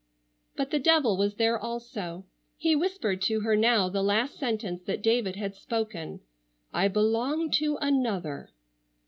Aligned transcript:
But 0.55 0.71
the 0.71 0.79
devil 0.79 1.15
was 1.15 1.35
there 1.35 1.59
also. 1.59 2.25
He 2.57 2.75
whispered 2.75 3.21
to 3.21 3.41
her 3.41 3.55
now 3.55 3.87
the 3.87 4.01
last 4.01 4.35
sentence 4.39 4.81
that 4.85 5.03
David 5.03 5.35
had 5.35 5.53
spoken: 5.53 6.21
"I 6.73 6.87
belong 6.87 7.51
to 7.61 7.77
another!" 7.83 8.49